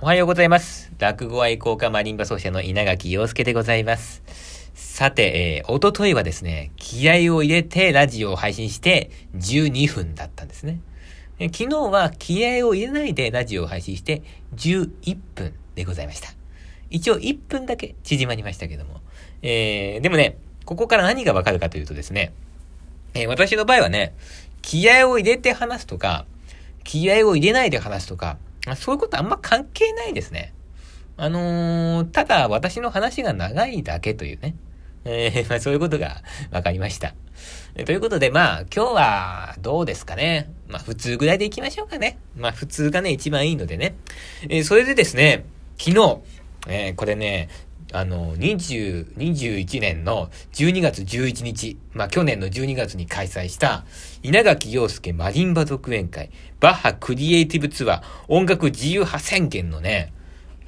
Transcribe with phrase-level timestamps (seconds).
[0.00, 0.92] おはようございます。
[1.00, 4.22] 落語愛好家マリンバ奏者の稲垣陽介でございます。
[4.72, 10.78] さて、えー、おとといはですね、気合を入れてラジオを配信して12分だったんですね。
[11.52, 14.22] 昨日は気合を入れないでラジオを配信して
[14.54, 16.28] 11分でございました。
[16.90, 19.00] 一応1分だけ縮まりましたけども。
[19.42, 22.32] えー、でもね、ここから何がわかるかというとですね、
[23.14, 24.14] えー私の場合はね、
[24.62, 26.24] 気合を入れて話すとか、
[26.84, 28.38] 気合を入れないで話すとか、
[28.76, 30.54] そういうことあんま関係ないですね。
[31.16, 34.54] あのーただ私の話が長いだけというね。
[35.04, 37.14] えー まあそういうことが分かりました。
[37.74, 40.50] えということで、まあ今日はどうですかね。
[40.68, 42.18] まあ普通ぐらいでいきましょうかね。
[42.36, 43.94] まあ普通がね、一番いいのでね。
[44.48, 45.44] えーそれでですね、
[45.78, 46.18] 昨日、
[46.68, 47.48] えーこれね、
[47.92, 53.84] あの、20、21年の12月11日、まあ去年の12月に開催した、
[54.22, 60.12] 稲垣陽介マリンバ独演会、バッハクリエイティブツアー音楽自由派宣言のね、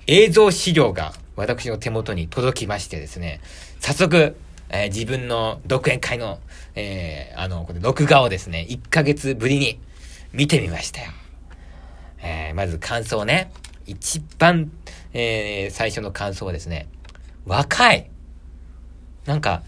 [0.07, 3.41] 映像資料が私の手元に届きましてですね、
[3.81, 4.37] 早速、
[4.71, 6.39] えー自分の独演会の、
[6.75, 9.79] えーあの、これ録画をですね、1ヶ月ぶりに
[10.33, 11.11] 見てみましたよ。
[12.23, 13.53] えーまず感想ね。
[13.87, 14.71] 一番、
[15.13, 16.89] えー最初の感想はですね、
[17.47, 18.11] 若い
[19.27, 19.63] なんか、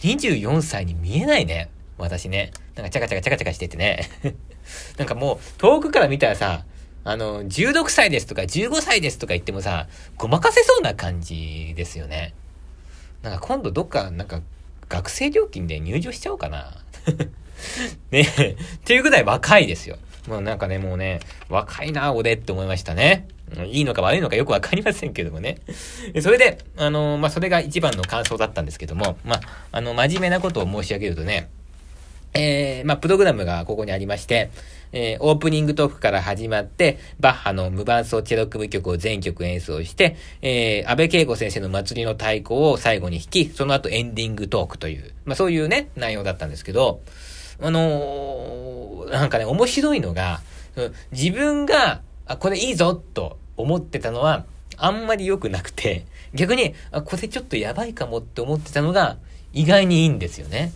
[0.00, 1.70] 24歳に見えないね。
[1.98, 2.52] 私ね。
[2.74, 4.08] なんかチャカチャカチャカチャカしててね。
[4.98, 6.64] なんかもう、遠くから見たらさ、
[7.04, 12.34] あの、16歳ですとか15歳ですとか言ってもさ、ごまかせそうな感じですよね。
[13.22, 14.42] なんか今度どっか、なんか、
[14.88, 16.82] 学生料金で入場しちゃおうかな。
[18.10, 19.96] ねえ、っていうぐらい若いですよ。
[20.26, 23.28] もうなんかね、もうね、若いな、俺って思いましたね。
[23.64, 25.58] いいのか悪いのかよくわかりませんけどもね。
[26.20, 29.40] それで、あのまあ、それが一番の感想だったんですけども、まあ、
[29.72, 31.48] あの、真面目なことを申し上げるとね、
[32.34, 34.50] えー、まあ、プログラムがここにありまして、
[34.92, 47.00] えー、オープニングトークから始まって、バッハの無伴奏チェロ組曲を全曲演奏して、えー、安倍恵子先生の祭りの太鼓を最後に弾き、その後エンディングトークという、まあ、そういうね、内容だったんですけど、
[47.60, 50.40] あのーなんかね、面白いのが、
[51.12, 54.44] 自分が、あ、これいいぞ、と思ってたのは、
[54.76, 59.18] あんまり良くなくて、逆に、あ、これちょっとやばいかもって思ってたのが、
[59.52, 60.72] 意外にいいんですよね。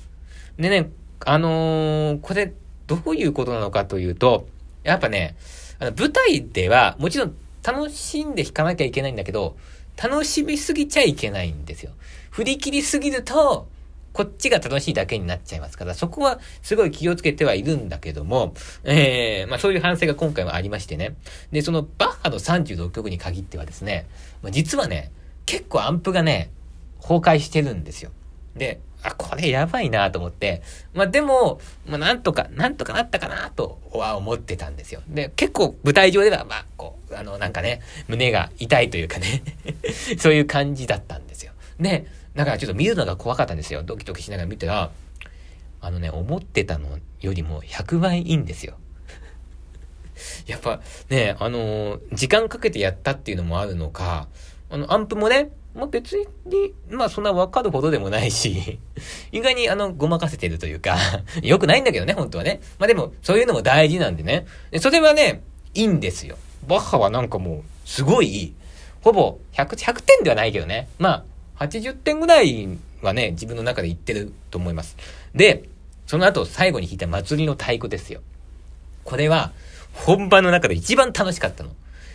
[0.59, 0.91] でね、
[1.25, 2.53] あのーこれ、
[2.87, 4.47] どういうことなのかというと、
[4.85, 5.37] やっぱね、
[5.79, 9.57] あの舞台では、もちろん楽しんで弾かなきゃいけないんだけど、
[10.01, 11.93] 楽しみすぎちゃいけないんですよ。
[12.31, 13.69] 振り切りすぎると、
[14.19, 18.53] こっちが楽しいだけになっちゃいますから、そこはすごい気をつけてはいるんだけども、
[18.83, 21.15] ええまあそういう反省が今回はありましてね。
[21.53, 24.09] で、そのバッハの36曲に限ってはですね、
[24.43, 25.13] まあ、実はね、
[25.47, 26.51] 結構アンプがね、
[27.01, 28.11] 崩壊してるんですよ。
[28.57, 30.63] で、あ、これやばいなと思って、
[30.95, 35.01] まあでも、まあなんとか、なんとかなったかなとは思ってたんですよ。
[35.07, 39.45] で、結構舞台上では、まあこう、あのなんかね、胸が痛いというかね、
[40.19, 41.53] そういう感じだったんですよ。
[41.79, 42.07] で、
[42.39, 43.83] だからちょっと見るのが怖かったんですよ。
[43.83, 44.93] ドキドキしながら見たら、
[45.81, 48.79] あのね、思ってたのよりも100倍いいんですよ。
[50.47, 54.29] やっぱね、あのー時間かけてやったっていうのもあるのか、
[54.71, 56.27] あの、アンプもね、まあ、別に、
[56.89, 58.79] まあそんなわかるほどでもないし、
[59.33, 60.97] 意外にあの、ごまかせてるというか、
[61.43, 62.61] 良くないんだけどね、本当はね。
[62.79, 64.47] まあでも、そういうのも大事なんでね。
[64.71, 65.43] でそれはね、
[65.75, 66.39] いいんですよ。
[66.69, 68.55] バッハはなんかもう、すごいいい。
[69.03, 70.89] ほぼ100、100点ではないけどね。
[71.01, 71.25] まあ、
[71.59, 74.97] 80点ぐらいはね、自分の中で言ってると思います。
[75.35, 75.69] で、
[76.07, 78.21] その後最後に弾いた祭りの太鼓ですよ。
[79.05, 79.53] これは、
[79.93, 81.71] 本番の中で一番楽しかったの。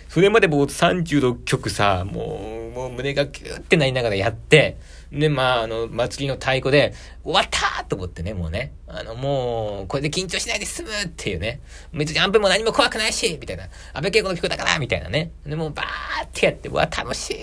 [0.09, 4.77] それまでもう36曲さ、もう、もう胸がギューってなりながらやって、
[5.11, 8.73] で、まあ、あの、祭りの太鼓で、終わったと思ってね、もうね。
[8.87, 11.59] あの、もう、これで緊張しないで済むっていうね。
[11.93, 13.65] 別にアンプも何も怖くないし、みたいな。
[13.93, 15.31] 安倍恵子の曲だから、みたいなね。
[15.45, 17.35] で、もうバーってやって、うわ、楽しい。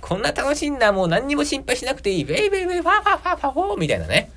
[0.00, 0.92] こんな楽しいんだ。
[0.92, 2.24] もう何にも心配しなくていい。
[2.24, 4.30] ウェイウェイウェイ、ファーファーファーファーフォーみたいなね。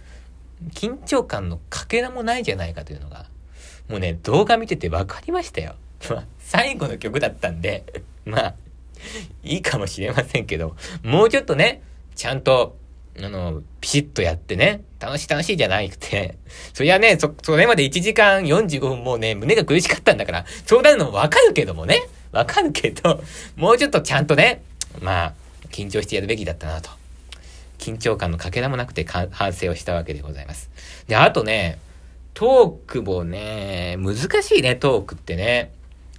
[0.73, 3.25] 緊張感のかけらもないじゃないかというのが、
[3.89, 5.75] もうね、動画見てて分かりましたよ。
[6.09, 7.83] ま、最後の曲だったんで、
[8.25, 8.55] まあ、
[9.43, 11.81] いいかもしれませんけど、もうちょっとね、
[12.15, 12.77] ちゃんと、
[13.17, 16.37] あの、ピシッとやってね、楽しい楽しいじゃないくて、
[16.73, 23.23] そりゃね、そ、それまで1時間45分もうね、胸が苦しかったんだから、そうなるのもわかるけどもね、わかるけど、
[23.55, 24.61] もうちょっとちゃんとね、
[24.99, 25.33] まあ、
[25.71, 26.89] 緊張してやるべきだったなと。
[27.77, 30.69] 緊張感のかけらもなくて反省をしたわけでございます。
[31.07, 31.77] で、あとね、
[32.33, 35.71] トークもね、難しいね、トークってね。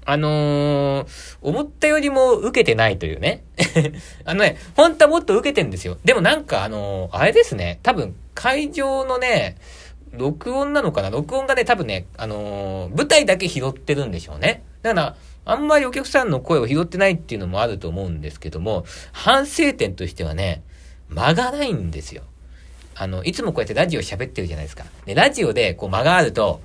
[0.08, 1.06] あのー、
[1.42, 3.42] 思ったよりも受けてないというね。
[4.24, 5.98] あのね、本当はもっと受けてんですよ。
[6.04, 9.56] でもなんかあのーあれですね、多分会場のね、
[10.12, 11.10] 録音なのかな？
[11.10, 14.62] 録音がね、多分ね、あのー舞台だけ拾ってるんでしょうね。
[14.82, 20.62] だから、あんまりお客さんの声を拾ってないっていうのもあると思うんですけども、反省点としてはね、
[21.08, 22.22] 間がないんですよ。
[22.94, 24.84] あの、いつもこうやってラジオ喋ってるじゃないですか。
[25.04, 26.60] で、ラジオでこう間があると、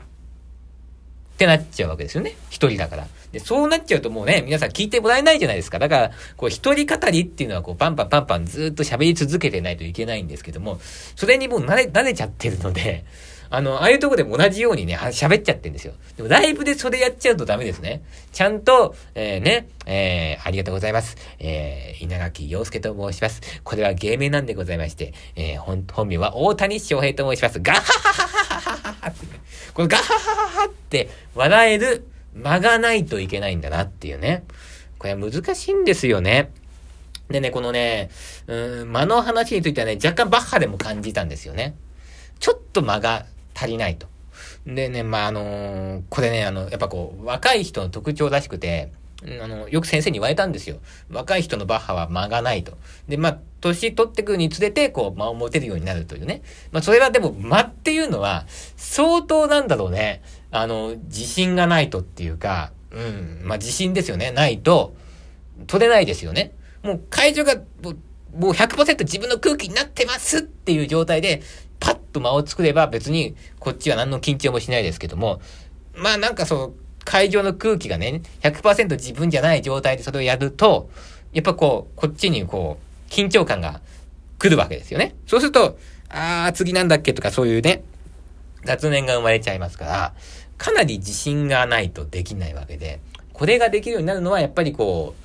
[1.34, 2.36] ってなっちゃうわけですよね。
[2.50, 3.08] 一人だから。
[3.32, 5.80] で、そうなっちゃうともうね、皆さん聞いてもらえないじゃないですか。
[5.80, 10.80] だから、こう、一人語りっていうのは、こう、パンパンパンパンずっと喋り続けてないといけないんですけども、
[11.16, 13.06] それにもう慣れ、慣れちゃってるので、
[13.54, 15.94] あの、ああいうとこでも同じようにね、喋っちゃってんですよ。
[16.16, 18.02] でもライブでそれやっちゃうとダメですね。
[18.32, 21.18] ちゃんと、えー、ね、えー、ありがとうございます。
[21.38, 23.42] えー、稲垣陽介と申します。
[23.66, 27.60] これは芸名なんでございまして、えー、本、本名は大谷翔平と申します。
[27.60, 29.26] ガハハハハハハハって、
[29.74, 34.44] このガハハハハって笑える間がないといけないんだなっていうね。
[34.98, 36.52] これは難しいんですよね。
[37.30, 38.10] でね、このね、
[38.48, 41.76] うん、間の話についてはね、若干バッハでも感じたんですよね。
[42.40, 43.26] ちょっと間が
[43.56, 44.08] 足りないと。
[44.66, 48.92] でね、まあ、あのー、これね、あの、やっぱこう、若い人の特徴らしくて、
[49.24, 50.78] あの、よく先生に言われたんですよ。
[51.12, 52.78] 若い人のバッハは間がないと。
[53.08, 56.42] で、まあ、年取ってくるにつれて、こう、間を持てるようになるというね。
[56.72, 58.46] まあ、それはでも、間っていうのは、
[58.78, 60.24] 相当なんだろうね。
[60.52, 64.32] あの、自信がないとっていうか、うん、まあ、自信ですよね。
[64.32, 64.94] ないと、
[65.68, 66.54] 取れないですよね。
[66.84, 67.56] もう、会場が、
[68.36, 71.42] もう100%自分の空気になってますっていう状態で、
[71.80, 75.42] パッと間を作れば別にこっちは何の緊張もしないですけども、
[75.96, 80.90] まあなんかそう、会場の空気がね、100%自分じゃない状態でそれをやると、
[81.34, 82.78] やっぱこう、こっちにこ
[83.10, 83.82] う、緊張感が
[84.38, 85.16] 来るわけですよね。
[85.26, 85.78] そうすると、
[86.10, 87.84] あー、次なんだっけとかそういうね、
[88.64, 90.14] 雑念が生まれちゃいますから、
[90.62, 93.00] かなり自信がないとできないわけで、
[93.34, 95.16] これができるようになるのはやっぱりこ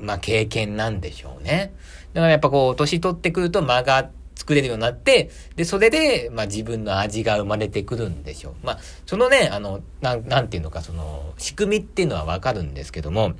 [0.00, 1.72] う、まあ経験なんでしょうね。
[2.12, 8.54] だからやっぱこう、年取ってくると間が作れるようになって、で、それで、まあ自分の味が生まれてくるんでしょう。
[8.66, 13.34] まあ、そのね、あの、なん、なんていうのか、その、仕組みっていうのはわかるんですけども、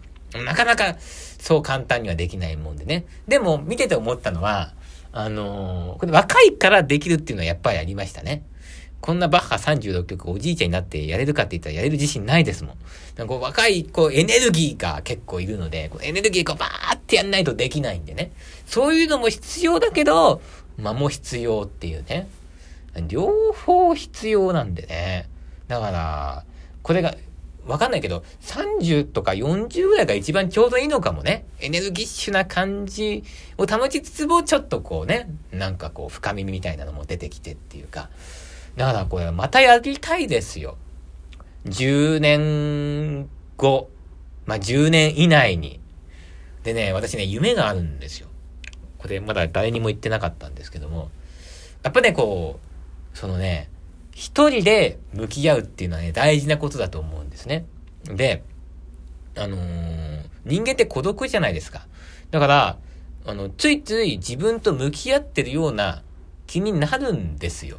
[0.46, 3.06] なかなかそう簡単にはできないもんでね。
[3.26, 4.72] でも、見てて思ったのは、
[5.10, 8.44] あのー、これ若いからできるっていうのはやっぱりありましたね。
[9.04, 12.74] こんなバッハ36曲おじいちゃんになってやれるかって言ったらやれる自信ないですも
[13.20, 13.22] ん。
[13.22, 18.32] んこう若いこうエネルギーが結構いるので、こエネルギーこうバーってやんないとできないんでね。
[18.64, 20.40] そういうのも必要だけど、
[20.78, 22.28] 間も必要っていうね。
[23.06, 25.28] 両方必要なんでね。
[25.68, 26.44] だから、
[26.82, 27.14] これが、
[27.66, 31.44] わかんないけど、30とか40ぐらいが一番ちょうどいいのかもね。
[31.60, 33.22] エネルギッシュな感じ
[33.58, 38.08] を保ちつつも、ちょっとこうね、なんかこう、深みみたいなのも出てきてっていうか。
[38.76, 40.76] だからこれ、またやりたいですよ。
[41.66, 43.88] 10年後、
[44.46, 45.80] まあ、10年以内に。
[46.62, 48.28] でね、私ね、夢があるんですよ。
[48.98, 51.10] これまだ誰にも言ってなかったんですけども、
[51.82, 52.58] やっぱね、こ
[53.14, 53.70] う、そのね、
[54.12, 57.66] 一人で向き合うっていうのはね、大事なことだと思うんですね。
[58.04, 58.42] で、
[59.36, 61.86] あのー、人間って孤独じゃないですか。
[62.30, 62.78] だから、
[63.26, 66.02] あの、ついつい自分と向き合ってるような
[66.46, 67.78] 気になるんですよ。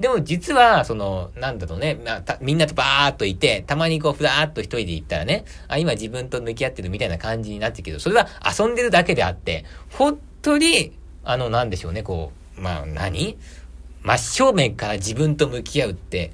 [0.00, 8.26] でも実は、その、なんだろうね、まあ、みんなとバーっといて、たまにこう、ふらーっと一人で行ったらね、あ、今自分と向き合ってるみたいな感じになってるけど、それは
[8.58, 13.36] 遊んでるだけであって、ほっとに、あの、なんでしょうね、こう、まあ何、
[14.02, 16.32] 真正面から自分と向き合うって、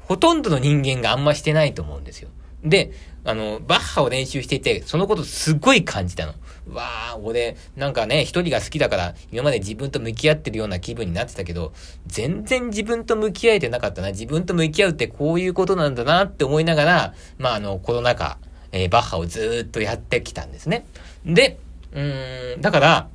[0.00, 2.28] ほとんどの人間があんましてないと思うんですよ。
[2.64, 2.92] で、
[3.26, 6.34] あの、バッハを練習していて、そのことすっごい感じたの。
[6.72, 11.72] わあ、俺、なんかね、一人が好きだから、今まで自分と向き合ってるような気分になってたけど、
[12.06, 14.12] 全然自分と向き合えてなかったな。
[14.12, 18.38] 自分と向き合うってこういうことなんだなって思いながら、まあ、あの、コロナ禍、
[18.70, 20.86] えー、バッハをずっとやってきたんですね。
[21.24, 21.58] で、
[21.92, 23.08] うーん、だから、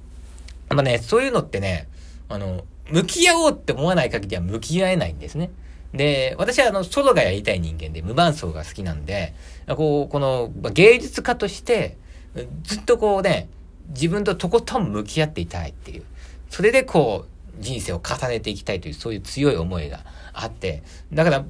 [0.69, 1.87] まあね、そういうのってね、
[2.27, 5.51] あの、向き合おうって思わない限りは向き合えないんですね。
[5.93, 9.33] で、私はあの、ソロがやりたい人間で無伴奏が好きなんで、
[9.67, 11.97] こう、この芸術家として、
[12.63, 13.49] ずっとこうね、
[13.89, 16.03] 自分ととことん向き合っていたいっていう。
[16.49, 21.45] それでこう、人生を重ねていきたいという、そういう強い思いがあって、だから、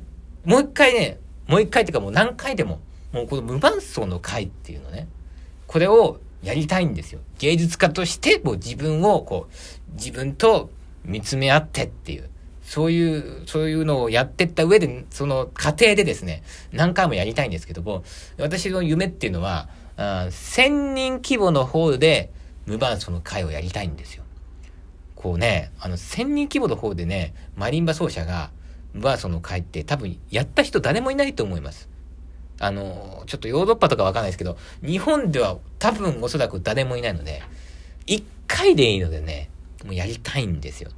[0.45, 2.79] もう一回ね、もう一回っていうかもう何回でも、
[3.11, 5.07] もうこの無伴奏の回っていうのね、
[5.67, 7.19] これをやりたいんですよ。
[7.39, 10.69] 芸術家としてもう自分をこう、自分と
[11.05, 12.29] 見つめ合ってっていう。
[12.71, 18.05] そういう、そういうのをやってった上で、その過程でですね、何回もやりたいんですけども、
[18.39, 22.31] 私の夢っていうのは、あ1000人規模のホールで
[22.65, 24.23] 無伴奏の会をやりたいんですよ。
[25.15, 28.51] こうね、あの、1000人規模のホールでね、マリンバ奏者が
[28.93, 31.89] 無伴奏の会って多分やった人誰もいないと思います。
[32.61, 37.43] あの、ちょっとヨーロッパとかわかんないですけど、日本では多分おそらく誰もいないので、
[38.05, 39.49] 一回でいいのでね、
[39.83, 40.91] もうやりたいんですよ。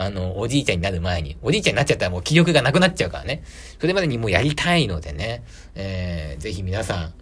[0.00, 1.36] あの、おじいちゃんになる前に。
[1.42, 3.42] おじいちゃんになっちゃったらもう気力がなくなっちゃうからね。
[3.78, 7.12] それまでにもうやりたいのでね、えー、ぜひ皆さん、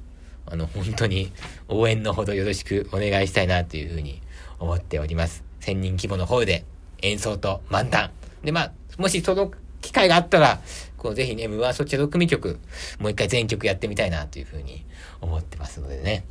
[0.47, 1.32] あの、本当に
[1.66, 4.23] 応援のほどよろしくお願いしたいなというふうに
[4.61, 5.42] 思っております。
[5.62, 6.64] 1000人規模のホールで
[7.02, 8.12] 演奏と漫談。
[8.44, 10.61] で、まあ、もしその機会があったら、
[10.99, 12.61] こう、ぜひね、ムーアソチェロ組曲、
[13.00, 14.87] もう一回全曲やってみたいなというふうに
[15.20, 16.25] 思ってますのでね。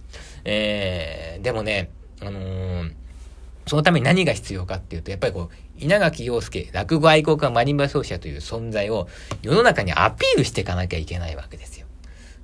[0.46, 1.90] えー、でもね、
[2.22, 2.92] あのー、
[3.68, 9.08] そのために何が必要かっていうと、やっぱりこう、稲垣陽介、落語愛好家マリンバ奏者という存在を
[9.42, 11.86] 世の中にアピールしていかなきゃいけないわけですよ。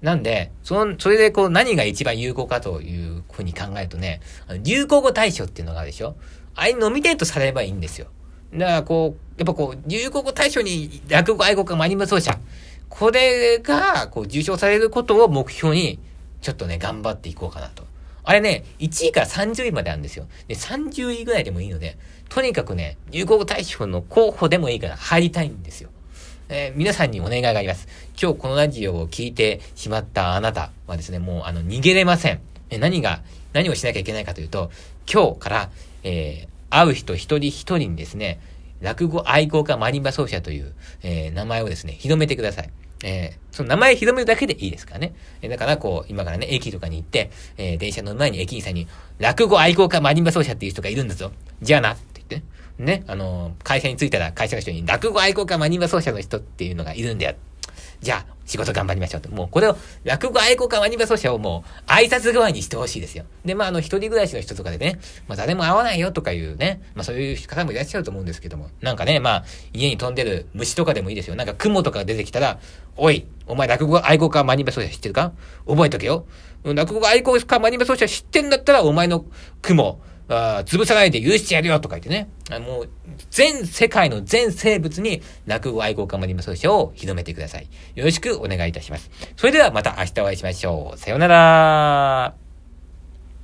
[0.02, 4.20] なんで、その、それでこう何が一番有効かというふうに考えるとね、
[4.62, 6.16] 流行語大賞っていうのがあるでしょ？
[6.56, 8.08] あれノミネートされればいいんですよ。
[8.54, 12.38] だからこう、やっぱこう、流行語大賞に落語愛好家マリンバ奏者、
[12.90, 16.00] これが、こう、受賞されることを目標に、
[16.42, 17.86] ちょっとね、頑張っていこうかなと。
[18.24, 20.28] あれね、1位から30位まであるんですよ。
[20.48, 21.98] で、30位ぐらいでもいいので、
[22.30, 25.90] とにかくね、流行語大賞の候補でもいいから入りたいんですよ。
[26.50, 27.88] えー、皆さんにお願いがあります。
[28.22, 32.40] 今日このラジオを聞いてしまったあなたはですね、もうあの、逃げれません。
[32.70, 33.22] え何が、
[33.54, 34.72] 何をしなきゃいけないかというと、
[35.12, 35.70] 今日から、
[36.04, 38.40] えー、会う人一人一人にですね、
[38.82, 42.70] 落語愛好家マリンバ奏者という、えー、名前をですね、広めてください。
[43.04, 45.14] えー、その名前広めるだけでいいですからね。
[45.42, 48.88] えー、だからこう、今からね、駅とかに行って、えー、電車の前に駅員さんに、
[49.20, 51.32] 落語愛好家マリンバ奏者っていう人がいるんだぞ。
[51.62, 52.44] じゃあな、って言ってね。
[52.80, 57.36] ね、あのー、会社に着いたら会社の人に、落語愛好家マリンバ奏者の人っていうのがいるんだよ。
[58.04, 59.32] じゃあ、仕事頑張りましょうと。
[59.32, 63.24] もう、これを、落語愛好家ワニバ奏者をもう、挨拶代わりにしてほしいですよ。
[63.46, 71.36] で、まあ、あの、一人暮らしの人とかでね、まあ、誰も会わないよとかいうね、まあ、そういう方もいらっしゃると思うんですけども、なんかね、まあ、家に飛んでる虫とかでもいいですよ。
[71.36, 72.60] なんか雲とか出てきたら、
[72.98, 75.32] おい、お前落語愛好家マニバ奏者知ってるか？
[75.66, 76.26] 覚えとけよ。
[76.66, 79.26] 落語愛好家マニバ奏者知ってんだったら、お前の
[79.62, 80.02] 雲、
[80.36, 82.30] あ潰さないで許してやるよとか言ってね。
[82.50, 82.90] あもう、
[83.30, 87.68] 全世界の全生物に落語愛好家マリンバ奏者を広めてください。
[87.96, 89.10] よろしくお願いいたします。
[89.36, 90.98] それではまた明日お会いしましょう。
[90.98, 92.43] さようなら。